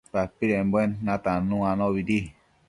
[0.13, 2.19] padpidembuen natannu anobidi